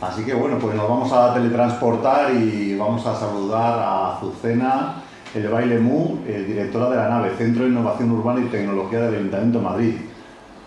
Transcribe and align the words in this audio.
Así 0.00 0.24
que 0.24 0.32
bueno, 0.32 0.58
pues 0.58 0.74
nos 0.74 0.88
vamos 0.88 1.12
a 1.12 1.34
teletransportar 1.34 2.34
y 2.34 2.74
vamos 2.76 3.04
a 3.06 3.14
saludar 3.14 3.78
a 3.78 4.16
Azucena 4.16 4.94
El 5.34 5.48
Baile 5.48 5.78
Mu, 5.78 6.20
eh, 6.26 6.42
directora 6.48 6.88
de 6.88 6.96
la 6.96 7.08
nave, 7.10 7.32
Centro 7.36 7.64
de 7.64 7.68
Innovación 7.68 8.10
Urbana 8.10 8.40
y 8.40 8.48
Tecnología 8.48 9.00
del 9.00 9.16
Ayuntamiento 9.16 9.58
de 9.58 9.64
Madrid. 9.64 9.94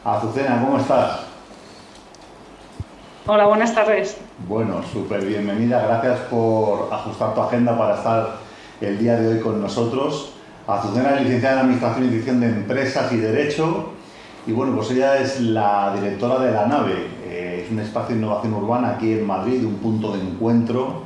Azucena, 0.05 0.61
¿cómo 0.61 0.77
estás? 0.77 1.21
Hola, 3.25 3.47
buenas 3.47 3.73
tardes. 3.73 4.17
Bueno, 4.47 4.83
súper 4.83 5.25
bienvenida. 5.25 5.83
Gracias 5.83 6.19
por 6.29 6.93
ajustar 6.93 7.33
tu 7.33 7.41
agenda 7.41 7.75
para 7.75 7.95
estar 7.95 8.35
el 8.81 8.99
día 8.99 9.15
de 9.15 9.29
hoy 9.29 9.39
con 9.39 9.59
nosotros. 9.59 10.33
Azucena 10.67 11.15
es 11.15 11.21
licenciada 11.21 11.55
en 11.55 11.59
Administración 11.61 12.05
y 12.05 12.09
Dirección 12.09 12.39
de 12.39 12.47
Empresas 12.47 13.11
y 13.11 13.17
Derecho. 13.17 13.93
Y 14.45 14.51
bueno, 14.51 14.75
pues 14.75 14.91
ella 14.91 15.17
es 15.17 15.39
la 15.39 15.95
directora 15.95 16.37
de 16.39 16.51
la 16.51 16.67
nave. 16.67 17.22
Es 17.63 17.71
un 17.71 17.79
espacio 17.79 18.15
de 18.15 18.21
innovación 18.21 18.53
urbana 18.55 18.95
aquí 18.95 19.13
en 19.13 19.25
Madrid, 19.25 19.63
un 19.63 19.75
punto 19.75 20.11
de 20.11 20.21
encuentro 20.21 21.03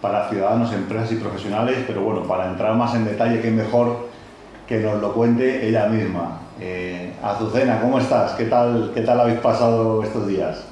para 0.00 0.30
ciudadanos, 0.30 0.72
empresas 0.72 1.12
y 1.12 1.16
profesionales. 1.16 1.84
Pero 1.86 2.00
bueno, 2.00 2.22
para 2.22 2.48
entrar 2.50 2.74
más 2.76 2.94
en 2.94 3.04
detalle, 3.04 3.42
qué 3.42 3.50
mejor 3.50 4.08
que 4.66 4.78
nos 4.78 5.02
lo 5.02 5.12
cuente 5.12 5.68
ella 5.68 5.86
misma. 5.86 6.38
Eh, 6.60 7.12
Azucena, 7.22 7.80
¿cómo 7.82 7.98
estás? 7.98 8.32
¿Qué 8.32 8.46
tal, 8.46 8.92
¿Qué 8.94 9.02
tal 9.02 9.20
habéis 9.20 9.40
pasado 9.40 10.02
estos 10.02 10.26
días? 10.26 10.67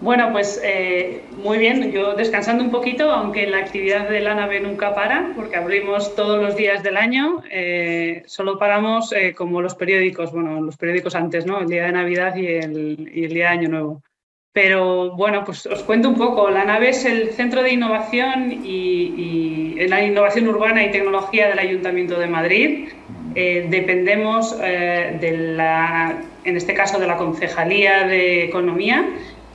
Bueno, 0.00 0.30
pues 0.30 0.60
eh, 0.62 1.22
muy 1.42 1.58
bien, 1.58 1.90
yo 1.90 2.14
descansando 2.14 2.62
un 2.62 2.70
poquito, 2.70 3.10
aunque 3.10 3.48
la 3.48 3.58
actividad 3.58 4.08
de 4.08 4.20
la 4.20 4.34
nave 4.34 4.60
nunca 4.60 4.94
para, 4.94 5.32
porque 5.34 5.56
abrimos 5.56 6.14
todos 6.14 6.40
los 6.40 6.54
días 6.54 6.84
del 6.84 6.96
año, 6.96 7.42
eh, 7.50 8.22
solo 8.26 8.58
paramos 8.60 9.12
eh, 9.12 9.34
como 9.34 9.60
los 9.60 9.74
periódicos, 9.74 10.30
bueno, 10.30 10.60
los 10.60 10.76
periódicos 10.76 11.16
antes, 11.16 11.46
¿no? 11.46 11.60
El 11.60 11.66
día 11.66 11.86
de 11.86 11.92
Navidad 11.92 12.36
y 12.36 12.46
el, 12.46 12.96
día 13.12 13.46
de 13.46 13.58
Año 13.58 13.68
Nuevo. 13.68 14.02
Pero 14.52 15.16
bueno, 15.16 15.44
pues 15.44 15.66
os 15.66 15.82
cuento 15.82 16.08
un 16.08 16.16
poco. 16.16 16.48
La 16.48 16.64
nave 16.64 16.90
es 16.90 17.04
el 17.04 17.30
centro 17.32 17.64
de 17.64 17.72
innovación 17.72 18.52
y, 18.64 19.74
y 19.76 19.88
la 19.88 20.04
innovación 20.04 20.46
urbana 20.46 20.84
y 20.84 20.92
tecnología 20.92 21.48
del 21.48 21.58
Ayuntamiento 21.58 22.18
de 22.18 22.26
Madrid. 22.28 22.88
dependemos 23.34 24.58
de 24.58 25.54
la, 25.56 26.22
en 26.44 26.56
este 26.56 26.74
caso, 26.74 26.98
de 26.98 27.06
la 27.06 27.16
Concejalía 27.16 28.06
de 28.06 28.44
Economía 28.44 29.04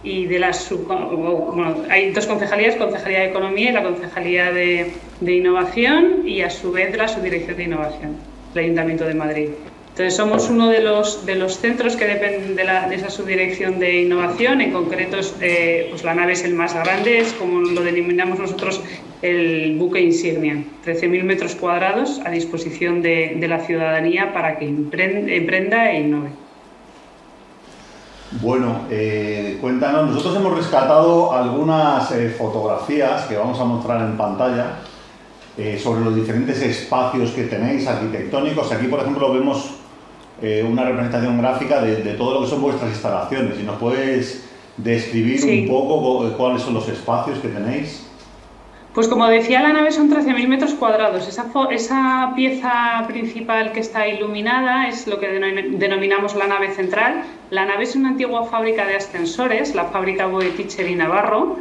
y 0.04 0.26
de 0.26 0.40
las 0.40 0.70
bueno, 0.88 1.78
hay 1.90 2.12
dos 2.12 2.28
concejalías, 2.28 2.76
Concejalía 2.76 3.20
de 3.20 3.26
Economía 3.28 3.70
y 3.70 3.74
la 3.74 3.84
Concejalía 3.84 4.52
de, 4.52 4.92
de, 5.22 5.34
Innovación 5.34 6.28
y 6.28 6.42
a 6.42 6.50
su 6.50 6.72
vez 6.72 6.96
la 6.96 7.08
Subdirección 7.08 7.56
de 7.58 7.64
Innovación, 7.64 8.18
el 8.54 8.60
Ayuntamiento 8.60 9.06
de 9.06 9.14
Madrid. 9.14 9.50
Entonces 9.94 10.16
somos 10.16 10.50
uno 10.50 10.70
de 10.70 10.82
los, 10.82 11.24
de 11.28 11.36
los 11.36 11.60
centros 11.60 11.96
que 11.96 12.06
dependen 12.06 12.56
de, 12.56 12.64
la, 12.64 12.92
esa 12.92 13.12
subdirección 13.12 13.78
de 13.78 14.02
innovación, 14.02 14.60
en 14.60 14.72
concreto 14.72 15.18
eh, 15.40 15.86
pues 15.92 16.04
la 16.04 16.16
nave 16.16 16.34
es 16.34 16.44
el 16.44 16.56
más 16.56 16.74
grande, 16.74 17.20
es 17.20 17.32
como 17.34 17.62
lo 17.62 17.82
denominamos 17.82 18.40
nosotros 18.40 18.82
el 19.22 19.76
buque 19.78 20.02
insignia, 20.02 20.64
13.000 20.84 21.24
metros 21.24 21.54
cuadrados 21.54 22.20
a 22.26 22.32
disposición 22.32 23.04
de, 23.04 23.38
de 23.40 23.48
la 23.48 23.60
ciudadanía 23.60 24.34
para 24.34 24.58
que 24.58 24.66
emprenda 24.66 25.92
e 25.92 26.00
innove. 26.00 26.43
Bueno, 28.42 28.86
eh, 28.90 29.58
cuéntanos, 29.62 30.10
nosotros 30.10 30.36
hemos 30.38 30.58
rescatado 30.58 31.34
algunas 31.34 32.12
eh, 32.12 32.34
fotografías 32.36 33.26
que 33.26 33.38
vamos 33.38 33.60
a 33.60 33.64
mostrar 33.64 34.02
en 34.02 34.18
pantalla 34.18 34.80
eh, 35.56 35.80
sobre 35.82 36.02
los 36.02 36.16
diferentes 36.16 36.60
espacios 36.62 37.32
que 37.32 37.44
tenéis 37.44 37.88
arquitectónicos. 37.88 38.72
Aquí, 38.72 38.88
por 38.88 39.02
ejemplo, 39.02 39.32
vemos 39.34 39.76
una 40.68 40.84
representación 40.84 41.38
gráfica 41.38 41.80
de, 41.82 42.04
de, 42.04 42.16
todo 42.16 42.34
lo 42.34 42.42
que 42.42 42.48
son 42.48 42.62
vuestras 42.62 42.90
instalaciones. 42.90 43.56
Si 43.56 43.64
nos 43.64 43.78
puedes 43.78 44.44
describir 44.76 45.40
sí. 45.40 45.62
un 45.62 45.68
poco 45.70 46.30
cuáles 46.36 46.62
son 46.64 46.74
los 46.74 46.90
espacios 46.90 47.40
que 47.40 47.48
tenéis. 47.48 48.06
Pues 48.94 49.08
como 49.08 49.26
decía, 49.28 49.64
la 49.64 49.74
nave 49.74 49.92
son 49.92 50.12
13.000 50.12 50.48
metros 50.48 50.76
cuadrados. 50.76 51.28
Esa, 51.28 52.34
pieza 52.36 53.04
principal 53.08 53.72
que 53.72 53.80
está 53.80 54.08
iluminada 54.08 54.88
es 54.88 55.08
lo 55.08 55.20
que 55.20 55.30
denominamos 55.30 56.36
la 56.36 56.46
nave 56.46 56.70
central. 56.76 57.24
La 57.50 57.66
nave 57.66 57.86
es 57.86 57.96
una 57.96 58.10
antigua 58.10 58.46
fábrica 58.46 58.86
de 58.86 58.96
ascensores, 58.96 59.74
la 59.74 59.86
fábrica 59.86 60.28
Boeticher 60.28 60.88
y 60.88 60.94
Navarro, 60.94 61.58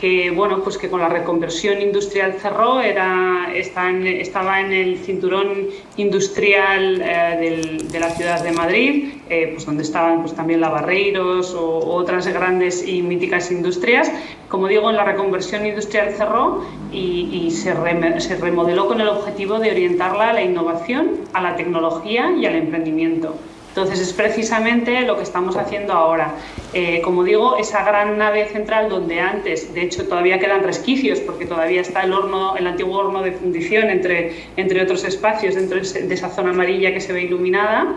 que 0.00 0.30
bueno, 0.30 0.62
pues 0.62 0.78
que 0.78 0.88
con 0.88 1.00
la 1.00 1.10
reconversión 1.10 1.82
industrial 1.82 2.32
cerró, 2.40 2.80
era, 2.80 3.52
está 3.54 3.90
en, 3.90 4.06
estaba 4.06 4.60
en 4.60 4.72
el 4.72 4.96
cinturón 4.98 5.66
industrial 5.98 7.02
eh, 7.02 7.36
del, 7.38 7.88
de 7.90 8.00
la 8.00 8.08
ciudad 8.08 8.42
de 8.42 8.52
Madrid, 8.52 9.14
eh, 9.28 9.50
pues 9.52 9.66
donde 9.66 9.82
estaban 9.82 10.22
pues, 10.22 10.34
también 10.34 10.62
lavarreiros 10.62 11.54
o, 11.54 11.66
o 11.66 11.94
otras 11.96 12.26
grandes 12.28 12.86
y 12.88 13.02
míticas 13.02 13.50
industrias. 13.52 14.10
Como 14.48 14.68
digo, 14.68 14.88
en 14.88 14.96
la 14.96 15.04
reconversión 15.04 15.66
industrial 15.66 16.14
cerró 16.16 16.64
y, 16.90 17.28
y 17.30 17.50
se, 17.50 17.74
re, 17.74 18.20
se 18.22 18.36
remodeló 18.36 18.86
con 18.86 19.02
el 19.02 19.08
objetivo 19.08 19.58
de 19.58 19.70
orientarla 19.70 20.30
a 20.30 20.32
la 20.32 20.42
innovación, 20.42 21.10
a 21.34 21.42
la 21.42 21.56
tecnología 21.56 22.32
y 22.40 22.46
al 22.46 22.54
emprendimiento. 22.54 23.34
Entonces 23.70 24.00
es 24.00 24.12
precisamente 24.12 25.02
lo 25.02 25.16
que 25.16 25.22
estamos 25.22 25.56
haciendo 25.56 25.92
ahora. 25.92 26.34
Eh, 26.72 27.00
como 27.02 27.22
digo, 27.22 27.56
esa 27.56 27.84
gran 27.84 28.18
nave 28.18 28.46
central 28.46 28.88
donde 28.88 29.20
antes, 29.20 29.72
de 29.72 29.82
hecho 29.82 30.08
todavía 30.08 30.40
quedan 30.40 30.64
resquicios 30.64 31.20
porque 31.20 31.46
todavía 31.46 31.80
está 31.80 32.02
el 32.02 32.12
horno, 32.12 32.56
el 32.56 32.66
antiguo 32.66 32.98
horno 32.98 33.22
de 33.22 33.32
fundición 33.32 33.88
entre, 33.88 34.44
entre 34.56 34.82
otros 34.82 35.04
espacios 35.04 35.54
dentro 35.54 35.80
de 35.80 36.14
esa 36.14 36.28
zona 36.30 36.50
amarilla 36.50 36.92
que 36.92 37.00
se 37.00 37.12
ve 37.12 37.22
iluminada, 37.22 37.94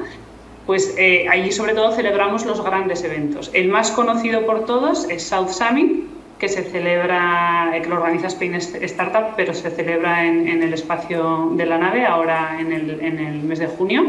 pues 0.68 0.94
eh, 0.98 1.26
allí 1.30 1.52
sobre 1.52 1.74
todo 1.74 1.92
celebramos 1.92 2.46
los 2.46 2.64
grandes 2.64 3.04
eventos. 3.04 3.50
El 3.54 3.70
más 3.70 3.92
conocido 3.92 4.46
por 4.46 4.66
todos 4.66 5.10
es 5.10 5.24
South 5.24 5.50
Summit, 5.50 6.13
que 6.44 6.50
se 6.50 6.64
celebra, 6.64 7.72
que 7.82 7.88
lo 7.88 7.96
organiza 7.96 8.28
Spain 8.28 8.56
Startup, 8.56 9.34
pero 9.38 9.54
se 9.54 9.70
celebra 9.70 10.26
en, 10.26 10.46
en 10.46 10.62
el 10.62 10.74
espacio 10.74 11.52
de 11.54 11.66
la 11.66 11.78
nave 11.78 12.06
ahora 12.06 12.58
en 12.60 12.74
el, 12.74 13.00
en 13.00 13.18
el, 13.18 13.44
mes 13.44 13.60
de 13.60 13.68
junio. 13.68 14.04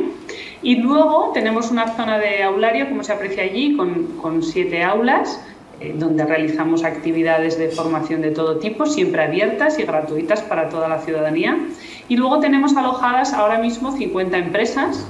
Y 0.60 0.74
luego 0.74 1.30
tenemos 1.32 1.70
una 1.70 1.94
zona 1.94 2.18
de 2.18 2.42
aulario, 2.42 2.88
como 2.88 3.04
se 3.04 3.12
aprecia 3.12 3.44
allí, 3.44 3.76
con, 3.76 4.16
con 4.20 4.42
siete 4.42 4.82
aulas, 4.82 5.40
eh, 5.78 5.94
donde 5.96 6.24
realizamos 6.24 6.82
actividades 6.82 7.56
de 7.56 7.68
formación 7.68 8.20
de 8.20 8.32
todo 8.32 8.58
tipo, 8.58 8.84
siempre 8.84 9.22
abiertas 9.22 9.78
y 9.78 9.84
gratuitas 9.84 10.42
para 10.42 10.68
toda 10.70 10.88
la 10.88 10.98
ciudadanía. 11.02 11.56
Y 12.08 12.16
luego 12.16 12.40
tenemos 12.40 12.76
alojadas 12.76 13.32
ahora 13.32 13.58
mismo 13.58 13.92
50 13.92 14.36
empresas 14.38 15.06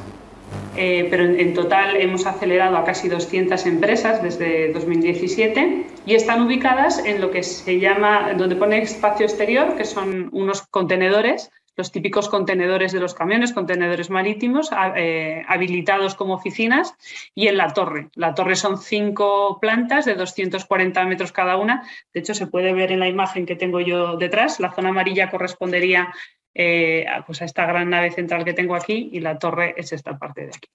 eh, 0.76 1.06
pero 1.10 1.24
en, 1.24 1.38
en, 1.40 1.54
total 1.54 1.96
hemos 1.96 2.26
acelerado 2.26 2.76
a 2.76 2.84
casi 2.84 3.08
200 3.08 3.66
empresas 3.66 4.22
desde 4.22 4.72
2017 4.72 5.86
y 6.06 6.14
están 6.14 6.42
ubicadas 6.42 7.04
en 7.04 7.20
lo 7.20 7.30
que 7.30 7.42
se 7.42 7.78
llama, 7.78 8.32
donde 8.36 8.56
pone 8.56 8.82
espacio 8.82 9.26
exterior, 9.26 9.76
que 9.76 9.84
son 9.84 10.28
unos 10.32 10.62
contenedores, 10.62 11.50
los 11.76 11.90
típicos 11.90 12.28
contenedores 12.28 12.92
de 12.92 13.00
los 13.00 13.14
camiones, 13.14 13.52
contenedores 13.52 14.10
marítimos, 14.10 14.70
eh, 14.96 15.42
habilitados 15.48 16.14
como 16.14 16.34
oficinas, 16.34 16.94
y 17.34 17.48
en 17.48 17.56
la 17.56 17.72
torre. 17.72 18.10
La 18.14 18.34
torre 18.34 18.56
son 18.56 18.78
cinco 18.78 19.58
plantas 19.60 20.04
de 20.04 20.14
240 20.14 21.04
metros 21.04 21.32
cada 21.32 21.56
una. 21.56 21.82
De 22.12 22.20
hecho, 22.20 22.34
se 22.34 22.46
puede 22.46 22.72
ver 22.72 22.92
en 22.92 23.00
la 23.00 23.08
imagen 23.08 23.46
que 23.46 23.56
tengo 23.56 23.80
yo 23.80 24.16
detrás. 24.16 24.60
La 24.60 24.72
zona 24.72 24.91
amarilla 24.91 25.30
correspondería 25.30 26.12
eh, 26.54 27.06
pues 27.26 27.42
a 27.42 27.44
esta 27.47 27.66
gran 27.66 27.91
nave 27.91 28.10
central 28.12 28.44
que 28.44 28.54
tengo 28.54 28.75
aquí 28.76 29.10
y 29.12 29.20
la 29.20 29.38
torre 29.38 29.75
es 29.76 29.92
esta 29.92 30.19
parte 30.19 30.42
de 30.47 30.48
aquí. 30.48 30.69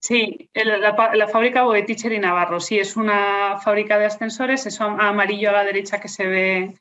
Sí, 0.00 0.50
la, 0.54 1.10
la 1.14 1.28
fábrica 1.28 1.62
Boeticher 1.64 2.12
y 2.12 2.18
Navarro, 2.18 2.60
sí, 2.60 2.78
es 2.78 2.96
una 2.96 3.58
fábrica 3.58 3.98
de 3.98 4.04
ascensores, 4.04 4.66
eso 4.66 4.84
amarillo 4.84 5.48
a 5.48 5.52
la 5.52 5.64
derecha 5.64 5.98
que 6.00 6.08
se 6.08 6.26
ve 6.26 6.74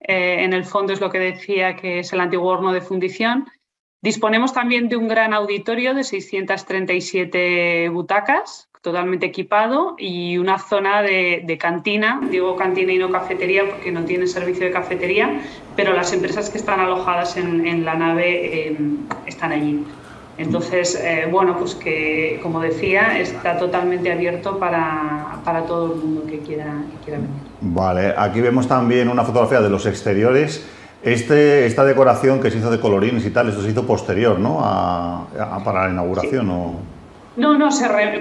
eh, 0.00 0.44
en 0.44 0.52
el 0.52 0.64
fondo 0.64 0.92
es 0.92 1.00
lo 1.00 1.10
que 1.10 1.18
decía 1.18 1.76
que 1.76 2.00
es 2.00 2.12
el 2.12 2.20
antiguo 2.20 2.50
horno 2.50 2.72
de 2.72 2.80
fundición. 2.80 3.46
Disponemos 4.02 4.52
también 4.52 4.88
de 4.88 4.96
un 4.96 5.08
gran 5.08 5.34
auditorio 5.34 5.94
de 5.94 6.04
637 6.04 7.90
butacas, 7.90 8.70
totalmente 8.80 9.26
equipado, 9.26 9.94
y 9.98 10.38
una 10.38 10.58
zona 10.58 11.02
de, 11.02 11.42
de, 11.44 11.58
cantina, 11.58 12.18
digo 12.30 12.56
cantina 12.56 12.92
y 12.92 12.98
no 12.98 13.10
cafetería 13.10 13.68
porque 13.68 13.92
no 13.92 14.04
tiene 14.06 14.26
servicio 14.26 14.64
de 14.64 14.72
cafetería, 14.72 15.42
pero 15.76 15.92
las 15.92 16.14
empresas 16.14 16.48
que 16.48 16.56
están 16.56 16.80
alojadas 16.80 17.36
en, 17.36 17.66
en 17.66 17.84
la 17.84 17.94
nave 17.94 18.68
eh, 18.68 18.76
están 19.26 19.52
allí. 19.52 19.84
Entonces, 20.38 20.94
eh, 20.94 21.28
bueno, 21.30 21.58
pues 21.58 21.74
que, 21.74 22.40
como 22.42 22.60
decía, 22.60 23.18
está 23.18 23.58
totalmente 23.58 24.10
abierto 24.10 24.58
para, 24.58 25.40
para 25.44 25.66
todo 25.66 25.92
el 25.92 26.00
mundo 26.00 26.24
que 26.26 26.38
quiera, 26.38 26.82
que 26.90 27.04
quiera, 27.04 27.20
venir. 27.20 27.49
Vale, 27.60 28.14
aquí 28.16 28.40
vemos 28.40 28.66
también 28.66 29.08
una 29.08 29.24
fotografía 29.24 29.60
de 29.60 29.68
los 29.68 29.86
exteriores. 29.86 30.66
Este, 31.02 31.66
esta 31.66 31.84
decoración 31.84 32.40
que 32.40 32.50
se 32.50 32.58
hizo 32.58 32.70
de 32.70 32.78
colorines 32.78 33.24
y 33.24 33.30
tal, 33.30 33.48
esto 33.48 33.62
se 33.62 33.70
hizo 33.70 33.86
posterior, 33.86 34.38
¿no? 34.38 34.60
A, 34.62 35.22
a, 35.38 35.64
para 35.64 35.84
la 35.86 35.92
inauguración, 35.92 36.46
sí. 36.46 36.52
¿o? 36.52 36.74
No, 37.36 37.56
no, 37.56 37.70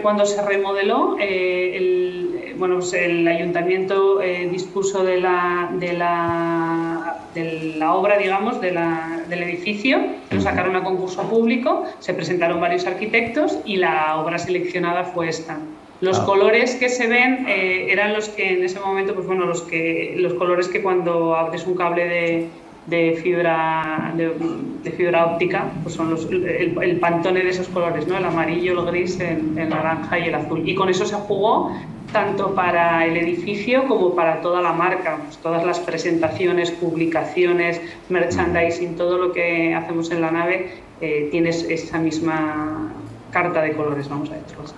cuando 0.02 0.26
se 0.26 0.42
remodeló, 0.42 1.18
eh, 1.20 1.76
el, 1.76 2.56
bueno, 2.58 2.76
pues 2.76 2.94
el 2.94 3.28
ayuntamiento 3.28 4.22
eh, 4.22 4.48
dispuso 4.50 5.04
de 5.04 5.20
la, 5.20 5.70
de, 5.74 5.94
la, 5.94 7.18
de 7.34 7.76
la 7.78 7.94
obra, 7.96 8.18
digamos, 8.18 8.62
de 8.62 8.72
la, 8.72 9.22
del 9.28 9.44
edificio, 9.44 10.00
lo 10.30 10.40
sacaron 10.40 10.76
a 10.76 10.84
concurso 10.84 11.24
público, 11.24 11.86
se 12.00 12.14
presentaron 12.14 12.62
varios 12.62 12.86
arquitectos 12.86 13.58
y 13.66 13.78
la 13.78 14.16
obra 14.18 14.38
seleccionada 14.38 15.04
fue 15.06 15.30
esta. 15.30 15.58
Los 16.02 16.20
ah. 16.20 16.26
colores 16.26 16.76
que 16.76 16.88
se 16.88 17.08
ven 17.08 17.46
eh, 17.48 17.92
eran 17.92 18.14
los 18.14 18.30
que 18.30 18.54
en 18.54 18.64
ese 18.64 18.80
momento, 18.80 19.14
pues 19.14 19.28
bueno, 19.28 19.46
los, 19.46 19.62
que, 19.64 20.16
los 20.18 20.34
colores 20.36 20.68
que 20.70 20.82
cuando 20.82 21.36
abres 21.36 21.68
un 21.68 21.76
cable 21.76 22.08
de, 22.08 22.48
de 22.88 23.20
fibra, 23.22 24.14
de, 24.16 24.92
fibra 24.92 25.26
óptica, 25.26 25.66
pues 25.84 25.96
son 25.96 26.10
los, 26.10 26.28
el, 26.32 27.00
pantone 27.00 27.44
de 27.44 27.50
esos 27.50 27.68
colores, 27.68 28.08
¿no? 28.08 28.18
el 28.18 28.26
amarillo, 28.26 28.80
el 28.80 28.86
gris, 28.88 29.20
el, 29.20 29.56
naranja 29.56 30.20
y 30.20 30.30
el 30.30 30.36
azul. 30.36 30.68
Y 30.68 30.74
con 30.74 30.90
eso 30.90 31.06
se 31.06 31.16
jugó 31.16 31.76
tanto 32.14 32.56
para 32.56 33.06
el 33.06 33.18
edificio 33.18 33.86
como 33.88 34.16
para 34.16 34.42
toda 34.42 34.62
la 34.62 34.72
marca, 34.72 35.20
pues 35.26 35.38
todas 35.38 35.64
las 35.66 35.80
presentaciones, 35.80 36.72
publicaciones, 36.72 37.80
merchandising, 38.10 38.96
todo 38.96 39.18
lo 39.18 39.32
que 39.32 39.76
hacemos 39.76 40.10
en 40.12 40.22
la 40.22 40.32
nave, 40.32 40.72
eh, 41.02 41.28
tienes 41.30 41.64
esa 41.70 42.00
misma 42.00 42.92
carta 43.32 43.62
de 43.62 43.74
colores, 43.74 44.10
vamos 44.10 44.32
a 44.32 44.36
decirlo 44.36 44.64
así. 44.64 44.74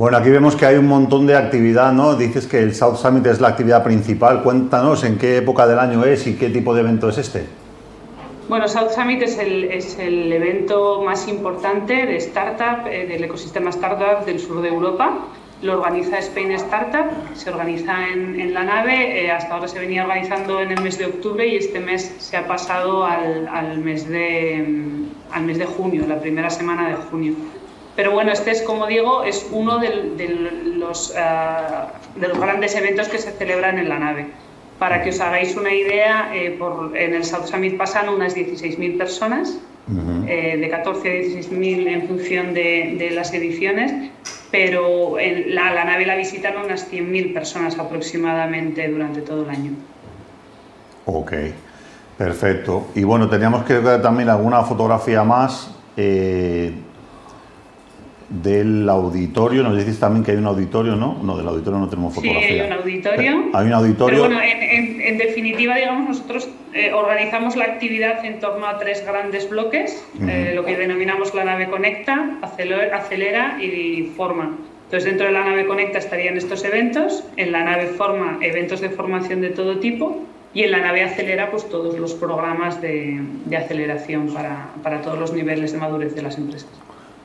Bueno, 0.00 0.16
aquí 0.16 0.30
vemos 0.30 0.56
que 0.56 0.64
hay 0.64 0.78
un 0.78 0.86
montón 0.86 1.26
de 1.26 1.36
actividad, 1.36 1.92
¿no? 1.92 2.14
Dices 2.14 2.46
que 2.46 2.58
el 2.58 2.74
South 2.74 2.96
Summit 2.96 3.26
es 3.26 3.38
la 3.38 3.48
actividad 3.48 3.84
principal. 3.84 4.42
Cuéntanos 4.42 5.04
en 5.04 5.18
qué 5.18 5.36
época 5.36 5.66
del 5.66 5.78
año 5.78 6.02
es 6.04 6.26
y 6.26 6.36
qué 6.36 6.48
tipo 6.48 6.72
de 6.72 6.80
evento 6.80 7.10
es 7.10 7.18
este. 7.18 7.44
Bueno, 8.48 8.66
South 8.66 8.92
Summit 8.94 9.20
es 9.20 9.36
el, 9.36 9.64
es 9.64 9.98
el 9.98 10.32
evento 10.32 11.02
más 11.04 11.28
importante 11.28 12.06
de 12.06 12.16
startup, 12.16 12.86
eh, 12.86 13.08
del 13.08 13.24
ecosistema 13.24 13.68
startup 13.68 14.24
del 14.24 14.40
sur 14.40 14.62
de 14.62 14.68
Europa. 14.68 15.18
Lo 15.60 15.74
organiza 15.74 16.18
Spain 16.20 16.52
Startup, 16.52 17.04
se 17.34 17.50
organiza 17.50 18.08
en, 18.08 18.40
en 18.40 18.54
la 18.54 18.64
nave. 18.64 19.26
Eh, 19.26 19.30
hasta 19.30 19.52
ahora 19.52 19.68
se 19.68 19.80
venía 19.80 20.04
organizando 20.04 20.62
en 20.62 20.70
el 20.70 20.80
mes 20.80 20.96
de 20.96 21.04
octubre 21.04 21.46
y 21.46 21.56
este 21.56 21.78
mes 21.78 22.14
se 22.16 22.38
ha 22.38 22.48
pasado 22.48 23.04
al, 23.04 23.46
al 23.48 23.76
mes, 23.76 24.08
de, 24.08 24.64
mm, 24.66 25.34
al 25.34 25.42
mes 25.42 25.58
de 25.58 25.66
junio, 25.66 26.06
la 26.08 26.18
primera 26.18 26.48
semana 26.48 26.88
de 26.88 26.94
junio. 26.94 27.34
Pero 28.00 28.12
bueno, 28.12 28.32
este 28.32 28.52
es, 28.52 28.62
como 28.62 28.86
digo, 28.86 29.24
es 29.24 29.46
uno 29.52 29.78
de, 29.78 29.90
los, 30.78 31.14
eh, 31.14 31.20
de 32.16 32.28
los 32.28 32.40
grandes 32.40 32.74
eventos 32.74 33.08
que 33.08 33.18
se 33.18 33.30
celebran 33.30 33.78
en 33.78 33.90
la 33.90 33.98
nave. 33.98 34.28
Para 34.78 35.02
que 35.02 35.10
os 35.10 35.20
hagáis 35.20 35.54
una 35.54 35.74
idea, 35.74 36.34
eh, 36.34 36.56
por, 36.58 36.96
en 36.96 37.12
el 37.12 37.26
South 37.26 37.44
Summit 37.44 37.76
pasan 37.76 38.08
unas 38.08 38.34
16.000 38.34 38.96
personas, 38.96 39.58
eh, 40.26 40.56
de 40.58 40.70
14 40.70 41.10
a 41.10 41.12
16.000 41.12 41.88
en 41.88 42.08
función 42.08 42.54
de, 42.54 43.10
las 43.12 43.34
ediciones, 43.34 43.92
pero 44.50 45.18
en 45.18 45.54
la, 45.54 45.70
la 45.74 45.84
nave 45.84 46.06
la 46.06 46.16
visitan 46.16 46.56
unas 46.56 46.90
100.000 46.90 47.34
personas 47.34 47.78
aproximadamente 47.78 48.88
durante 48.88 49.20
todo 49.20 49.42
el 49.42 49.50
año. 49.50 49.72
Ok, 51.04 51.32
perfecto. 52.16 52.86
Y 52.94 53.02
bueno, 53.02 53.28
teníamos 53.28 53.64
que 53.64 53.74
ver 53.74 54.00
también 54.00 54.30
alguna 54.30 54.62
fotografía 54.62 55.22
más 55.22 55.76
del 58.30 58.88
auditorio. 58.88 59.62
Nos 59.62 59.76
dices 59.76 59.98
también 59.98 60.24
que 60.24 60.30
hay 60.30 60.36
un 60.36 60.46
auditorio, 60.46 60.94
¿no? 60.94 61.18
No, 61.22 61.36
del 61.36 61.48
auditorio 61.48 61.80
no 61.80 61.88
tenemos 61.88 62.14
fotografía. 62.14 62.48
Sí, 62.48 62.54
hay 62.54 62.66
un 62.66 62.72
auditorio. 62.72 63.44
hay 63.52 63.66
un 63.66 63.72
auditorio. 63.72 64.22
Pero 64.22 64.34
bueno, 64.34 64.40
en, 64.42 65.18
definitiva, 65.18 65.74
digamos, 65.74 66.08
nosotros 66.08 66.48
eh, 66.72 66.92
organizamos 66.92 67.56
la 67.56 67.64
actividad 67.64 68.24
en 68.24 68.38
torno 68.38 68.66
a 68.66 68.78
tres 68.78 69.04
grandes 69.04 69.50
bloques, 69.50 70.06
eh, 70.20 70.52
lo 70.54 70.64
que 70.64 70.76
denominamos 70.76 71.34
la 71.34 71.44
nave 71.44 71.68
Conecta, 71.68 72.38
Acelera 72.42 73.58
y 73.60 74.12
Forma. 74.16 74.56
Entonces, 74.84 75.08
dentro 75.08 75.26
de 75.26 75.32
la 75.32 75.44
nave 75.44 75.66
Conecta 75.66 75.98
estarían 75.98 76.36
estos 76.36 76.64
eventos, 76.64 77.24
en 77.36 77.52
la 77.52 77.64
nave 77.64 77.86
Forma, 77.86 78.38
eventos 78.40 78.80
de 78.80 78.90
formación 78.90 79.40
de 79.40 79.50
todo 79.50 79.78
tipo, 79.80 80.22
y 80.54 80.62
en 80.62 80.70
la 80.70 80.78
nave 80.78 81.02
Acelera, 81.02 81.50
pues 81.50 81.68
todos 81.68 81.98
los 81.98 82.14
programas 82.14 82.80
de, 82.80 83.20
de 83.44 83.56
aceleración 83.56 84.32
para, 84.32 84.68
para 84.82 85.00
todos 85.00 85.18
los 85.18 85.32
niveles 85.32 85.72
de 85.72 85.78
madurez 85.78 86.14
de 86.14 86.22
las 86.22 86.38
empresas. 86.38 86.70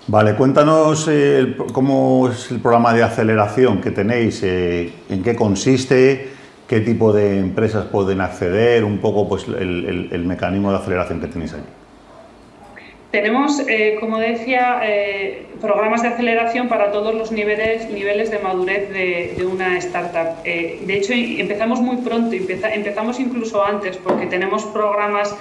Vale, 0.08 0.36
cuéntanos 0.36 1.08
eh, 1.10 1.56
cómo 1.74 2.30
es 2.30 2.52
el 2.52 2.60
programa 2.60 2.94
de 2.94 3.02
aceleración 3.02 3.82
que 3.82 3.90
tenéis, 3.90 4.44
eh, 4.44 4.94
en 5.10 5.24
qué 5.24 5.36
consiste, 5.36 6.30
qué 6.68 6.82
tipo 6.82 7.12
de 7.12 7.40
empresas 7.40 7.86
pueden 7.86 8.22
acceder, 8.22 8.84
un 8.84 9.00
poco 9.00 9.28
pues 9.28 9.48
el 9.48 10.24
mecanismo 10.28 10.72
de 10.72 10.78
aceleración 10.78 11.20
que 11.20 11.28
tenéis 11.28 11.54
ahí. 11.54 11.64
Tenemos, 13.12 13.62
eh, 13.68 13.98
como 14.00 14.18
decía, 14.18 14.82
eh, 14.84 15.46
programas 15.62 16.02
de 16.02 16.10
aceleración 16.10 16.68
para 16.68 16.92
todos 16.92 17.16
los 17.16 17.32
niveles, 17.32 17.90
niveles 17.90 18.30
de 18.30 18.40
madurez 18.40 18.92
de, 18.92 19.46
una 19.46 19.78
startup. 19.78 20.42
Eh, 20.44 20.82
de 20.86 20.98
hecho, 20.98 21.14
empezamos 21.14 21.80
muy 21.80 21.98
pronto, 21.98 22.36
empezamos 22.36 23.20
incluso 23.20 23.64
antes, 23.64 23.96
porque 23.98 24.26
tenemos 24.26 24.66
programas, 24.66 25.36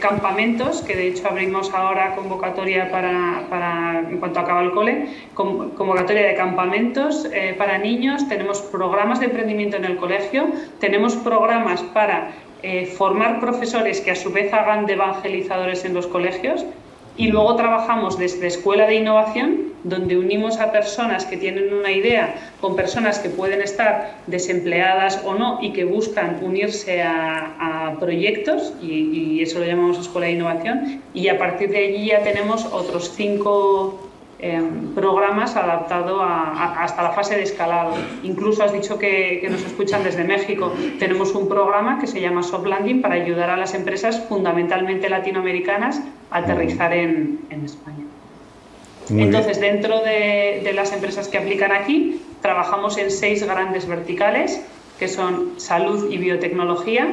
campamentos, 0.00 0.82
que 0.82 0.96
de 0.96 1.08
hecho 1.08 1.28
abrimos 1.28 1.72
ahora 1.72 2.14
convocatoria 2.16 2.90
para, 2.90 4.04
en 4.08 4.18
cuanto 4.18 4.40
acaba 4.40 4.62
el 4.62 4.72
cole, 4.72 5.06
convocatoria 5.34 6.26
de 6.26 6.34
campamentos 6.34 7.28
para 7.56 7.78
niños, 7.78 8.28
tenemos 8.28 8.60
programas 8.62 9.20
de 9.20 9.26
emprendimiento 9.26 9.76
en 9.76 9.84
el 9.84 9.96
colegio, 9.96 10.46
tenemos 10.80 11.14
programas 11.16 11.82
para 11.82 12.32
formar 12.96 13.40
profesores 13.40 14.00
que 14.00 14.10
a 14.10 14.16
su 14.16 14.30
vez 14.30 14.52
hagan 14.52 14.86
de 14.86 14.94
evangelizadores 14.94 15.84
en 15.84 15.94
los 15.94 16.06
colegios 16.06 16.64
y 17.16 17.28
luego 17.28 17.54
trabajamos 17.56 18.18
desde 18.18 18.46
Escuela 18.48 18.86
de 18.86 18.96
Innovación, 18.96 19.74
donde 19.84 20.16
unimos 20.16 20.58
a 20.58 20.72
personas 20.72 21.26
que 21.26 21.36
tienen 21.36 21.72
una 21.72 21.92
idea 21.92 22.52
con 22.60 22.74
personas 22.74 23.18
que 23.18 23.28
pueden 23.28 23.60
estar 23.60 24.16
desempleadas 24.26 25.22
o 25.24 25.34
no 25.34 25.58
y 25.62 25.72
que 25.72 25.84
buscan 25.84 26.38
unirse 26.42 27.02
a, 27.02 27.96
proyectos, 28.00 28.72
y, 28.82 29.40
eso 29.42 29.60
lo 29.60 29.66
llamamos 29.66 29.98
Escuela 29.98 30.26
de 30.26 30.32
Innovación, 30.32 31.02
y 31.12 31.28
a 31.28 31.38
partir 31.38 31.70
de 31.70 31.78
allí 31.78 32.06
ya 32.06 32.22
tenemos 32.22 32.64
otros 32.66 33.12
cinco 33.14 34.03
programas 34.94 35.56
adaptados 35.56 36.20
hasta 36.22 37.02
la 37.02 37.10
fase 37.10 37.36
de 37.36 37.42
escalado. 37.42 37.94
Incluso 38.22 38.62
has 38.62 38.72
dicho 38.72 38.98
que, 38.98 39.38
que, 39.40 39.48
nos 39.48 39.64
escuchan 39.64 40.04
desde 40.04 40.24
México. 40.24 40.72
Tenemos 40.98 41.34
un 41.34 41.48
programa 41.48 41.98
que 42.00 42.06
se 42.06 42.20
llama 42.20 42.42
Soft 42.42 42.66
Landing 42.66 43.00
para 43.00 43.14
ayudar 43.14 43.50
a 43.50 43.56
las 43.56 43.74
empresas 43.74 44.20
fundamentalmente 44.28 45.08
latinoamericanas 45.08 46.00
aterrizar 46.34 46.92
en, 46.92 47.38
España. 47.64 48.04
Entonces, 49.08 49.60
dentro 49.60 50.00
de, 50.02 50.70
las 50.74 50.92
empresas 50.92 51.28
que 51.28 51.38
aplican 51.38 51.72
aquí, 51.72 52.20
trabajamos 52.42 52.98
en 52.98 53.10
seis 53.10 53.42
grandes 53.44 53.86
verticales, 53.86 54.60
que 54.98 55.08
son 55.08 55.54
salud 55.58 56.10
y 56.10 56.18
biotecnología, 56.18 57.08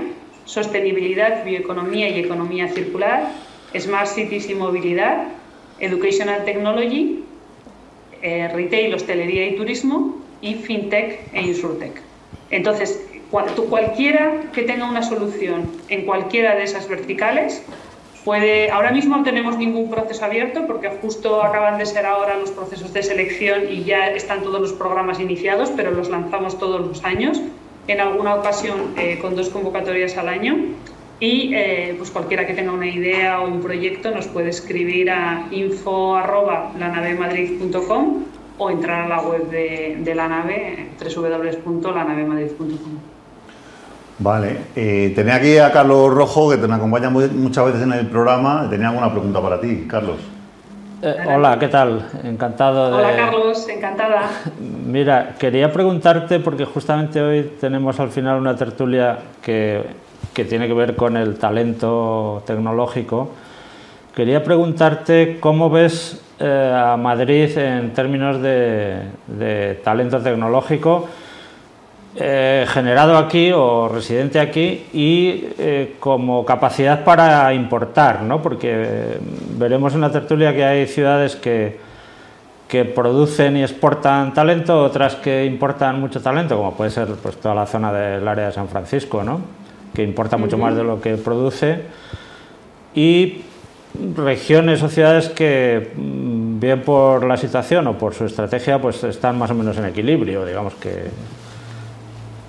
sostenibilidad, 0.45 1.45
bioeconomía 1.45 2.09
y 2.09 2.19
economía 2.19 2.67
circular, 2.69 3.31
smart 3.77 4.07
cities 4.07 4.49
y 4.49 4.55
movilidad, 4.55 5.27
educational 5.79 6.43
technology, 6.45 7.20
eh, 8.21 8.47
retail, 8.49 8.93
hostelería 8.93 9.47
y 9.47 9.55
turismo, 9.55 10.17
y 10.41 10.55
fintech 10.55 11.33
e 11.33 11.41
insurtech. 11.41 12.01
Entonces, 12.49 13.01
cualquiera 13.69 14.51
que 14.53 14.63
tenga 14.63 14.89
una 14.89 15.03
solución 15.03 15.69
en 15.87 16.05
cualquiera 16.05 16.55
de 16.55 16.63
esas 16.63 16.89
verticales 16.89 17.63
Puede, 18.23 18.69
ahora 18.69 18.91
mismo 18.91 19.17
no 19.17 19.23
tenemos 19.23 19.57
ningún 19.57 19.89
proceso 19.89 20.23
abierto 20.23 20.67
porque 20.67 20.89
justo 21.01 21.41
acaban 21.41 21.79
de 21.79 21.87
ser 21.87 22.05
ahora 22.05 22.37
los 22.37 22.51
procesos 22.51 22.93
de 22.93 23.01
selección 23.01 23.63
y 23.67 23.83
ya 23.83 24.11
están 24.11 24.43
todos 24.43 24.61
los 24.61 24.73
programas 24.73 25.19
iniciados, 25.19 25.71
pero 25.75 25.89
los 25.89 26.09
lanzamos 26.09 26.59
todos 26.59 26.87
los 26.87 27.03
años, 27.03 27.41
en 27.87 27.99
alguna 27.99 28.35
ocasión 28.35 28.93
eh, 28.95 29.17
con 29.19 29.35
dos 29.35 29.49
convocatorias 29.49 30.17
al 30.17 30.29
año. 30.29 30.55
Y 31.21 31.53
eh, 31.53 31.95
pues 31.97 32.11
cualquiera 32.11 32.45
que 32.47 32.55
tenga 32.55 32.71
una 32.71 32.87
idea 32.87 33.41
o 33.41 33.47
un 33.47 33.61
proyecto 33.61 34.09
nos 34.09 34.25
puede 34.27 34.49
escribir 34.49 35.11
a 35.11 35.45
info.lanavemadrid.com 35.51 38.23
o 38.57 38.71
entrar 38.71 39.03
a 39.03 39.07
la 39.07 39.21
web 39.21 39.47
de, 39.51 39.97
de 39.99 40.15
la 40.15 40.27
nave, 40.27 40.89
www.lanavemadrid.com. 40.99 42.97
Vale, 44.17 44.57
eh, 44.75 45.13
tenía 45.15 45.35
aquí 45.35 45.59
a 45.59 45.71
Carlos 45.71 46.11
Rojo, 46.11 46.49
que 46.49 46.57
te 46.57 46.65
acompaña 46.65 47.11
muchas 47.11 47.65
veces 47.65 47.83
en 47.83 47.93
el 47.93 48.07
programa. 48.07 48.67
Tenía 48.67 48.89
alguna 48.89 49.11
pregunta 49.11 49.39
para 49.39 49.61
ti, 49.61 49.85
Carlos. 49.87 50.17
Eh, 51.03 51.17
hola, 51.27 51.59
¿qué 51.59 51.67
tal? 51.67 52.09
Encantado 52.23 52.89
de... 52.89 52.95
Hola, 52.97 53.15
Carlos, 53.15 53.69
encantada. 53.69 54.27
Mira, 54.85 55.35
quería 55.39 55.71
preguntarte, 55.71 56.39
porque 56.39 56.65
justamente 56.65 57.21
hoy 57.21 57.51
tenemos 57.59 57.99
al 57.99 58.09
final 58.09 58.39
una 58.39 58.55
tertulia 58.55 59.19
que, 59.41 59.83
que 60.33 60.45
tiene 60.45 60.67
que 60.67 60.73
ver 60.73 60.95
con 60.95 61.17
el 61.17 61.37
talento 61.37 62.43
tecnológico. 62.45 63.31
Quería 64.15 64.43
preguntarte 64.43 65.37
cómo 65.39 65.69
ves 65.69 66.21
eh, 66.39 66.73
a 66.75 66.97
Madrid 66.97 67.55
en 67.57 67.93
términos 67.93 68.41
de, 68.41 69.79
talento 69.83 70.19
tecnológico 70.19 71.07
eh, 72.15 72.65
generado 72.67 73.15
aquí 73.15 73.51
o 73.53 73.87
residente 73.87 74.39
aquí 74.39 74.87
y 74.91 75.45
eh, 75.59 75.95
como 75.99 76.43
capacidad 76.43 77.03
para 77.03 77.53
importar, 77.53 78.23
¿no? 78.23 78.41
porque 78.41 79.17
veremos 79.57 79.93
en 79.93 80.01
la 80.01 80.11
tertulia 80.11 80.53
que 80.53 80.65
hay 80.65 80.87
ciudades 80.87 81.35
que, 81.35 81.79
que 82.67 82.85
producen 82.85 83.57
y 83.57 83.63
exportan 83.63 84.33
talento, 84.33 84.83
otras 84.83 85.15
que 85.15 85.45
importan 85.45 85.99
mucho 85.99 86.21
talento, 86.21 86.57
como 86.57 86.73
puede 86.73 86.89
ser 86.89 87.07
pues, 87.21 87.37
toda 87.37 87.53
la 87.53 87.65
zona 87.65 87.93
del 87.93 88.27
área 88.27 88.47
de 88.47 88.51
San 88.51 88.67
Francisco, 88.67 89.23
¿no? 89.23 89.60
Que 89.93 90.03
importa 90.03 90.37
mucho 90.37 90.57
más 90.57 90.75
de 90.75 90.83
lo 90.83 91.01
que 91.01 91.17
produce, 91.17 91.81
y 92.93 93.41
regiones 94.15 94.81
o 94.83 94.89
ciudades 94.89 95.29
que, 95.29 95.91
mm, 95.95 96.59
bien 96.59 96.81
por 96.81 97.25
la 97.25 97.37
situación 97.37 97.87
o 97.87 97.97
por 97.97 98.13
su 98.13 98.25
estrategia, 98.25 98.79
pues 98.79 99.03
están 99.03 99.37
más 99.37 99.51
o 99.51 99.55
menos 99.55 99.77
en 99.77 99.85
equilibrio, 99.85 100.45
digamos 100.45 100.73
que, 100.75 101.05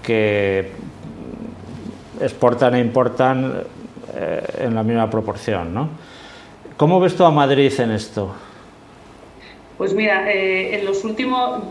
que 0.03 0.71
exportan 2.21 2.75
e 2.75 2.81
importan 2.81 3.65
eh, 4.15 4.43
en 4.61 4.75
la 4.75 4.83
misma 4.83 5.11
proporción. 5.11 5.75
¿no? 5.75 5.89
¿Cómo 6.77 7.01
ves 7.01 7.17
tú 7.17 7.25
a 7.25 7.31
Madrid 7.31 7.73
en 7.79 7.93
esto? 7.93 8.35
Pues 9.79 9.95
mira, 9.95 10.31
eh, 10.33 10.79
en, 10.79 10.85
los 10.85 11.05
últimos, 11.05 11.63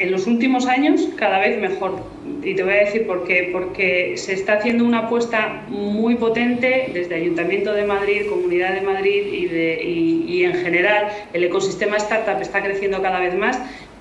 en 0.00 0.10
los 0.10 0.26
últimos 0.26 0.66
años 0.66 1.08
cada 1.16 1.38
vez 1.38 1.60
mejor. 1.60 2.02
Y 2.42 2.54
te 2.54 2.62
voy 2.62 2.72
a 2.72 2.84
decir 2.84 3.06
por 3.06 3.24
qué. 3.24 3.50
Porque 3.52 4.14
se 4.16 4.32
está 4.32 4.54
haciendo 4.54 4.84
una 4.84 5.00
apuesta 5.00 5.62
muy 5.68 6.16
potente 6.16 6.90
desde 6.92 7.14
Ayuntamiento 7.14 7.72
de 7.74 7.84
Madrid, 7.84 8.22
Comunidad 8.28 8.74
de 8.74 8.80
Madrid 8.80 9.26
y, 9.32 9.46
de, 9.46 9.82
y, 9.84 10.44
en 10.44 10.54
general 10.54 11.08
el 11.34 11.44
ecosistema 11.44 11.98
startup 11.98 12.40
está 12.40 12.62
creciendo 12.62 13.02
cada 13.02 13.20
vez 13.20 13.36
más. 13.36 13.60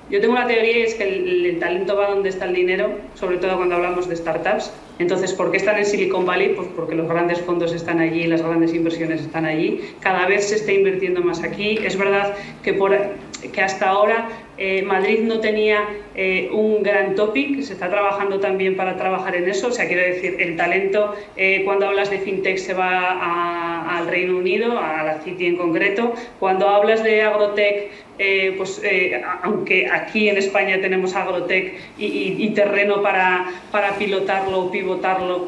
Yo 0.09 0.21
tengo 0.21 0.33
una 0.33 0.47
teoría 0.47 0.79
y 0.79 0.81
es 0.83 0.95
que 0.95 1.03
el, 1.03 1.45
el, 1.45 1.59
talento 1.59 1.95
va 1.95 2.09
donde 2.09 2.29
está 2.29 2.45
el 2.45 2.55
dinero, 2.55 2.89
sobre 3.13 3.37
todo 3.37 3.57
cuando 3.57 3.75
hablamos 3.75 4.07
de 4.07 4.15
startups. 4.15 4.71
Entonces, 4.97 5.33
¿por 5.33 5.51
qué 5.51 5.57
están 5.57 5.77
en 5.77 5.85
Silicon 5.85 6.25
Valley? 6.25 6.55
Pues 6.55 6.67
porque 6.75 6.95
los 6.95 7.07
grandes 7.07 7.39
fondos 7.41 7.73
están 7.73 7.99
allí, 7.99 8.25
las 8.25 8.41
grandes 8.41 8.73
inversiones 8.73 9.21
están 9.21 9.45
allí. 9.45 9.81
Cada 9.99 10.25
vez 10.27 10.49
se 10.49 10.55
está 10.55 10.71
invirtiendo 10.71 11.21
más 11.21 11.43
aquí. 11.43 11.77
Es 11.83 11.95
verdad 11.95 12.33
que 12.63 12.73
por 12.73 12.93
que 13.47 13.61
hasta 13.61 13.89
ahora 13.89 14.29
eh, 14.57 14.81
Madrid 14.81 15.21
no 15.21 15.39
tenía 15.39 15.87
eh, 16.15 16.49
un 16.51 16.83
gran 16.83 17.15
topic, 17.15 17.61
se 17.61 17.73
está 17.73 17.89
trabajando 17.89 18.41
también 18.41 18.75
para 18.75 18.97
trabajar 18.97 19.35
en 19.35 19.47
eso, 19.47 19.67
o 19.67 19.71
sea, 19.71 19.87
quiero 19.87 20.01
decir, 20.01 20.35
el 20.39 20.57
talento, 20.57 21.15
eh, 21.37 21.61
cuando 21.63 21.87
hablas 21.87 22.09
de 22.09 22.19
fintech 22.19 22.57
se 22.57 22.73
va 22.73 23.97
al 23.97 24.07
Reino 24.07 24.37
Unido, 24.37 24.77
a 24.77 25.03
la 25.03 25.21
City 25.21 25.45
en 25.45 25.55
concreto, 25.55 26.13
cuando 26.39 26.67
hablas 26.67 27.03
de 27.03 27.21
agrotech, 27.21 27.89
pues 28.57 28.81
aunque 29.43 29.87
aquí 29.87 30.27
en 30.27 30.37
España 30.37 30.79
tenemos 30.81 31.15
agrotech 31.15 31.73
y, 31.97 32.49
terreno 32.49 33.01
para, 33.01 33.45
para 33.71 33.95
pilotarlo, 33.95 34.69
pivotarlo, 34.71 35.47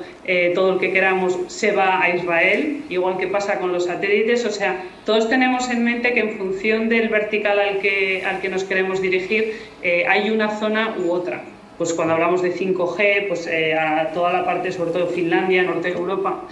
todo 0.56 0.74
el 0.74 0.80
que 0.80 0.94
queramos, 0.94 1.38
se 1.48 1.74
va 1.74 2.01
a 2.01 2.16
Israel, 2.16 2.84
igual 2.90 3.18
que 3.18 3.28
pasa 3.28 3.60
con 3.60 3.74
los 3.74 3.86
satélites, 3.86 4.46
o 4.46 4.51
sea, 4.51 4.84
todos 5.06 5.30
tenemos 5.30 5.70
en 5.70 5.84
mente 5.84 6.13
que 6.13 6.20
en 6.20 6.38
función 6.38 6.90
del 6.90 7.10
vertical 7.10 7.60
al 7.60 7.80
que, 7.80 8.24
al 8.25 8.40
que 8.40 8.50
nos 8.50 8.63
queremos 8.63 9.01
dirigir, 9.01 9.56
eh, 9.82 10.06
hay 10.08 10.30
una 10.30 10.60
zona 10.60 10.96
u 10.98 11.12
otra. 11.12 11.44
Pues 11.78 11.94
cuando 11.94 12.13
hablamos 12.13 12.42
de 12.42 12.54
5G, 12.54 13.28
pues 13.28 13.48
eh, 13.48 13.74
a 13.74 14.12
toda 14.13 14.32
la 14.32 14.46
parte, 14.46 14.72
sobre 14.72 14.92
todo 14.92 15.08
Finlandia, 15.08 15.63
norte 15.63 15.92
de 15.92 15.98
Europa. 15.98 16.44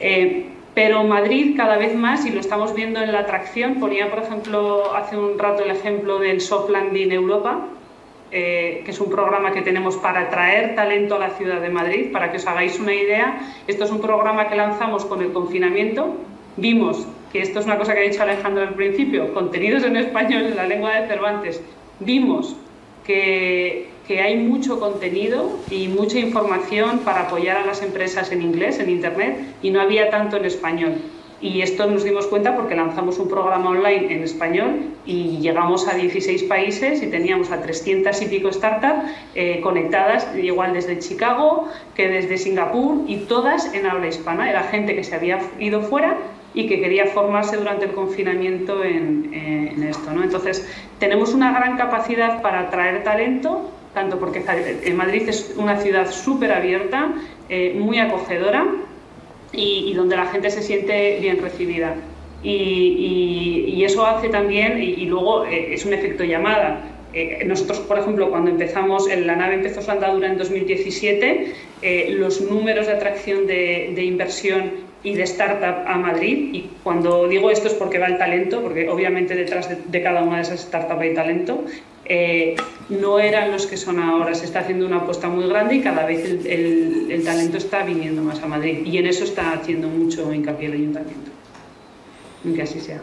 Eh, 0.00 0.46
pero 0.74 1.04
Madrid 1.04 1.54
cada 1.56 1.76
vez 1.76 1.94
más, 1.94 2.24
y 2.26 2.30
lo 2.30 2.40
estamos 2.40 2.74
viendo 2.74 3.00
en 3.00 3.12
la 3.12 3.20
atracción, 3.20 3.80
ponía 3.80 4.10
por 4.10 4.20
ejemplo 4.22 4.94
hace 4.94 5.16
un 5.16 5.38
rato 5.38 5.64
el 5.64 5.70
ejemplo 5.70 6.18
del 6.18 6.40
Soft 6.40 6.70
Landing 6.70 7.12
Europa, 7.12 7.66
que 8.30 8.84
es 8.86 8.98
un 8.98 9.10
programa 9.10 9.52
que 9.52 9.60
tenemos 9.60 9.98
para 9.98 10.20
atraer 10.22 10.74
talento 10.74 11.16
a 11.16 11.18
la 11.18 11.30
ciudad 11.30 11.60
de 11.60 11.68
Madrid. 11.68 12.10
Para 12.10 12.30
que 12.30 12.38
os 12.38 12.46
hagáis 12.46 12.80
una 12.80 12.94
idea, 12.94 13.40
esto 13.66 13.84
es 13.84 13.90
un 13.90 14.00
programa 14.00 14.48
que 14.48 14.56
lanzamos 14.56 15.04
con 15.04 15.20
el 15.20 15.32
confinamiento. 15.34 16.14
Vimos 16.56 17.06
que 17.30 17.40
esto 17.42 17.60
es 17.60 17.66
una 17.66 17.76
cosa 17.76 17.92
que 17.94 18.00
ha 18.00 18.02
dicho 18.04 18.22
Alejandro 18.22 18.62
al 18.62 18.74
principio, 18.74 19.34
contenidos 19.34 19.84
en 19.84 19.96
español 19.96 20.44
en 20.44 20.56
la 20.56 20.66
lengua 20.66 20.96
de 20.96 21.08
Cervantes, 21.08 21.62
vimos 22.00 22.56
que, 23.06 23.88
que, 24.06 24.20
hay 24.20 24.36
mucho 24.36 24.78
contenido 24.78 25.58
y 25.70 25.88
mucha 25.88 26.18
información 26.18 27.00
para 27.00 27.22
apoyar 27.22 27.56
a 27.56 27.66
las 27.66 27.82
empresas 27.82 28.30
en 28.32 28.42
inglés, 28.42 28.78
en 28.78 28.90
Internet, 28.90 29.38
y 29.62 29.70
no 29.70 29.80
había 29.80 30.10
tanto 30.10 30.36
en 30.36 30.44
español. 30.44 30.94
Y 31.42 31.60
esto 31.60 31.86
nos 31.88 32.04
dimos 32.04 32.28
cuenta 32.28 32.54
porque 32.54 32.76
lanzamos 32.76 33.18
un 33.18 33.28
programa 33.28 33.70
online 33.70 34.14
en 34.14 34.22
español 34.22 34.92
y 35.04 35.38
llegamos 35.38 35.88
a 35.88 35.94
16 35.94 36.44
países 36.44 37.02
y 37.02 37.08
teníamos 37.08 37.50
a 37.50 37.60
300 37.60 38.22
y 38.22 38.26
pico 38.26 38.52
startups 38.52 39.10
eh, 39.34 39.60
conectadas, 39.60 40.28
igual 40.40 40.72
desde 40.72 41.00
Chicago 41.00 41.68
que 41.96 42.06
desde 42.06 42.38
Singapur 42.38 43.02
y 43.08 43.16
todas 43.26 43.74
en 43.74 43.86
habla 43.86 44.06
hispana. 44.06 44.48
Era 44.48 44.62
gente 44.62 44.94
que 44.94 45.02
se 45.02 45.16
había 45.16 45.40
ido 45.58 45.82
fuera 45.82 46.16
y 46.54 46.68
que 46.68 46.80
quería 46.80 47.06
formarse 47.06 47.56
durante 47.56 47.86
el 47.86 47.92
confinamiento 47.92 48.84
en, 48.84 49.82
esto. 49.82 50.12
¿no? 50.12 50.22
Entonces, 50.22 50.66
tenemos 51.00 51.34
una 51.34 51.52
gran 51.52 51.76
capacidad 51.76 52.40
para 52.40 52.60
atraer 52.60 53.02
talento, 53.02 53.68
tanto 53.94 54.18
porque 54.18 54.42
en 54.84 54.96
Madrid 54.96 55.28
es 55.28 55.54
una 55.56 55.78
ciudad 55.78 56.10
súper 56.10 56.52
abierta, 56.52 57.12
eh, 57.48 57.74
muy 57.78 57.98
acogedora 57.98 58.66
y, 59.52 59.92
donde 59.94 60.16
la 60.16 60.26
gente 60.26 60.50
se 60.50 60.62
siente 60.62 61.18
bien 61.20 61.40
recibida. 61.40 61.94
Y, 62.42 63.82
eso 63.84 64.06
hace 64.06 64.28
también, 64.28 64.80
y, 64.80 65.04
luego 65.06 65.44
eh, 65.44 65.74
es 65.74 65.84
un 65.84 65.92
efecto 65.92 66.24
llamada. 66.24 66.80
Eh, 67.12 67.44
nosotros, 67.46 67.80
por 67.80 67.98
ejemplo, 67.98 68.30
cuando 68.30 68.50
empezamos, 68.50 69.08
la 69.14 69.36
nave 69.36 69.56
empezó 69.56 69.82
su 69.82 69.90
andadura 69.90 70.28
en 70.28 70.38
2017, 70.38 71.52
los 72.10 72.40
números 72.40 72.86
de 72.86 72.92
atracción 72.92 73.46
de, 73.46 73.92
de 73.94 74.04
inversión 74.04 74.92
y 75.02 75.14
de 75.14 75.24
startup 75.24 75.86
a 75.86 75.96
Madrid. 75.96 76.50
Y 76.52 76.70
cuando 76.82 77.28
digo 77.28 77.50
esto 77.50 77.68
es 77.68 77.74
porque 77.74 77.98
va 77.98 78.06
el 78.06 78.18
talento, 78.18 78.62
porque 78.62 78.88
obviamente 78.88 79.34
detrás 79.34 79.68
de, 79.90 80.02
cada 80.02 80.22
una 80.22 80.36
de 80.36 80.42
esas 80.42 80.60
startups 80.60 81.00
hay 81.00 81.14
talento. 81.14 81.64
Eh, 82.04 82.56
no 82.88 83.18
eran 83.18 83.52
los 83.52 83.66
que 83.66 83.76
son 83.76 84.00
ahora. 84.00 84.34
Se 84.34 84.44
está 84.44 84.60
haciendo 84.60 84.86
una 84.86 84.98
apuesta 84.98 85.28
muy 85.28 85.48
grande 85.48 85.76
y 85.76 85.82
cada 85.82 86.04
vez 86.04 86.24
el, 86.24 87.10
el, 87.10 87.24
talento 87.24 87.56
está 87.56 87.84
viniendo 87.84 88.22
más 88.22 88.42
a 88.42 88.46
Madrid. 88.46 88.84
Y 88.84 88.98
en 88.98 89.06
eso 89.06 89.24
está 89.24 89.52
haciendo 89.52 89.88
mucho 89.88 90.32
hincapié 90.32 90.68
el 90.68 90.74
ayuntamiento. 90.74 91.30
En 92.44 92.54
que 92.54 92.62
así 92.62 92.80
sea. 92.80 93.00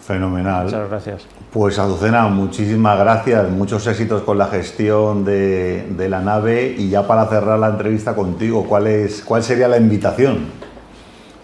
Fenomenal. 0.00 0.64
Muchas 0.64 0.88
gracias. 0.88 1.26
Pues 1.50 1.78
Azucena, 1.78 2.26
muchísimas 2.28 2.98
gracias, 2.98 3.48
muchos 3.48 3.86
éxitos 3.86 4.22
con 4.22 4.36
la 4.36 4.48
gestión 4.48 5.24
de, 5.24 5.86
de, 5.96 6.08
la 6.08 6.20
nave 6.20 6.74
y 6.76 6.90
ya 6.90 7.06
para 7.06 7.26
cerrar 7.26 7.58
la 7.58 7.68
entrevista 7.68 8.14
contigo, 8.14 8.66
¿cuál, 8.68 8.88
es, 8.88 9.22
¿cuál 9.22 9.42
sería 9.42 9.68
la 9.68 9.76
invitación? 9.76 10.46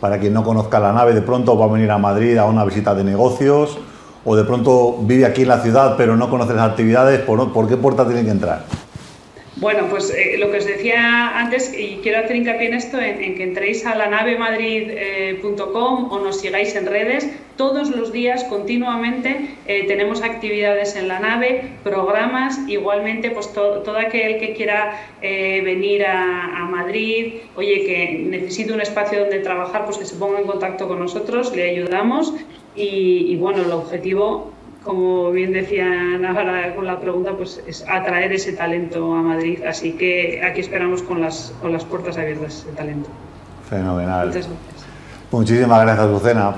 Para 0.01 0.19
quien 0.19 0.35
no 0.35 0.43
conozca 0.43 0.81
la 0.81 0.93
nave, 0.93 1.15
de 1.15 1.23
pronto 1.23 1.57
va 1.57 1.67
a 1.67 1.69
venir 1.69 1.91
a 1.91 1.99
Madrid 1.99 2.37
a 2.39 2.45
una 2.45 2.65
visita 2.65 2.95
de 2.95 3.05
negocios 3.05 3.79
o 4.25 4.37
de 4.37 4.45
pronto 4.45 4.99
vive 5.03 5.27
aquí 5.27 5.43
en 5.43 5.49
la 5.49 5.61
ciudad 5.61 5.95
pero 5.97 6.17
no 6.17 6.31
conoce 6.31 6.55
las 6.55 6.71
actividades, 6.71 7.21
¿por, 7.21 7.53
¿por 7.53 7.69
qué 7.69 7.77
puerta 7.77 8.07
tiene 8.07 8.25
que 8.25 8.31
entrar? 8.31 8.65
Bueno, 9.61 9.89
pues 9.91 10.11
eh, 10.11 10.37
lo 10.39 10.50
que 10.50 10.57
os 10.57 10.65
decía 10.65 11.39
antes, 11.39 11.75
y 11.77 11.99
quiero 12.03 12.21
hacer 12.21 12.37
hincapié 12.37 12.69
en 12.69 12.75
esto, 12.75 12.99
en, 12.99 13.35
que 13.35 13.43
entréis 13.43 13.85
a 13.85 13.95
la 13.95 14.07
navemadrid.com 14.07 16.11
o 16.11 16.19
nos 16.19 16.41
sigáis 16.41 16.75
en 16.77 16.87
redes. 16.87 17.29
Todos 17.57 17.91
los 17.91 18.11
días, 18.11 18.43
continuamente, 18.45 19.59
eh, 19.67 19.85
tenemos 19.87 20.23
actividades 20.23 20.97
en 20.97 21.09
la 21.09 21.21
nave, 21.21 21.73
programas, 21.85 22.59
igualmente, 22.69 23.31
pues 23.33 23.53
todo 23.53 23.99
aquel 23.99 24.39
que 24.39 24.55
quiera 24.55 24.99
eh, 25.21 25.61
venir 25.62 26.07
a, 26.07 26.67
Madrid, 26.71 27.35
oye, 27.57 27.85
que 27.85 28.25
necesite 28.31 28.73
un 28.73 28.81
espacio 28.81 29.21
donde 29.21 29.41
trabajar, 29.41 29.85
pues 29.85 29.99
que 29.99 30.07
se 30.07 30.15
ponga 30.15 30.41
en 30.41 30.47
contacto 30.47 30.89
con 30.89 31.00
nosotros, 31.00 31.55
le 31.55 31.69
ayudamos. 31.69 32.33
Y, 32.75 33.33
y 33.33 33.37
bueno, 33.37 33.62
el 33.62 33.73
objetivo 33.73 34.53
como 34.85 35.31
bien 35.31 35.53
decían 35.53 36.25
ahora 36.25 36.75
con 36.75 36.87
la 36.87 36.99
pregunta, 36.99 37.33
pues 37.37 37.62
es 37.67 37.85
atraer 37.89 38.33
ese 38.33 38.53
talento 38.53 39.15
a 39.15 39.23
Madrid. 39.23 39.62
Así 39.65 39.93
que 39.93 40.43
aquí 40.43 40.61
esperamos 40.61 41.03
con 41.03 41.21
las, 41.21 41.53
con 41.61 41.73
las 41.73 41.85
puertas 41.85 42.17
abiertas 42.17 42.65
ese 42.65 42.73
talento. 42.73 43.09
Fenomenal. 43.69 44.29
Muchas 44.29 44.47
gracias. 44.47 44.87
Muchísimas 45.31 45.83
gracias, 45.83 46.09
Lucena. 46.09 46.55